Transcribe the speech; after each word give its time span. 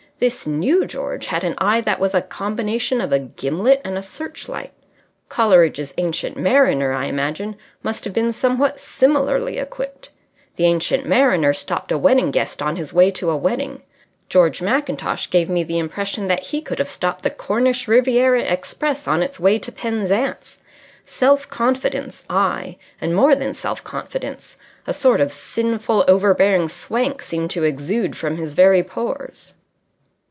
This 0.21 0.45
new 0.45 0.85
George 0.85 1.25
had 1.25 1.43
an 1.43 1.55
eye 1.57 1.81
that 1.81 1.99
was 1.99 2.13
a 2.13 2.21
combination 2.21 3.01
of 3.01 3.11
a 3.11 3.17
gimlet 3.17 3.81
and 3.83 3.97
a 3.97 4.03
searchlight. 4.03 4.71
Coleridge's 5.29 5.95
Ancient 5.97 6.37
Mariner, 6.37 6.93
I 6.93 7.05
imagine, 7.07 7.55
must 7.81 8.03
have 8.03 8.13
been 8.13 8.31
somewhat 8.31 8.79
similarly 8.79 9.57
equipped. 9.57 10.11
The 10.57 10.65
Ancient 10.65 11.07
Mariner 11.07 11.55
stopped 11.55 11.91
a 11.91 11.97
wedding 11.97 12.29
guest 12.29 12.61
on 12.61 12.75
his 12.75 12.93
way 12.93 13.09
to 13.09 13.31
a 13.31 13.35
wedding; 13.35 13.81
George 14.29 14.61
Mackintosh 14.61 15.27
gave 15.31 15.49
me 15.49 15.63
the 15.63 15.79
impression 15.79 16.27
that 16.27 16.43
he 16.43 16.61
could 16.61 16.77
have 16.77 16.87
stopped 16.87 17.23
the 17.23 17.31
Cornish 17.31 17.87
Riviera 17.87 18.43
express 18.43 19.07
on 19.07 19.23
its 19.23 19.39
way 19.39 19.57
to 19.57 19.71
Penzance. 19.71 20.59
Self 21.03 21.49
confidence 21.49 22.25
aye, 22.29 22.77
and 23.01 23.15
more 23.15 23.35
than 23.35 23.55
self 23.55 23.83
confidence 23.83 24.55
a 24.85 24.93
sort 24.93 25.19
of 25.19 25.33
sinful, 25.33 26.05
overbearing 26.07 26.69
swank 26.69 27.23
seemed 27.23 27.49
to 27.49 27.63
exude 27.63 28.15
from 28.15 28.37
his 28.37 28.53
very 28.53 28.83
pores. 28.83 29.55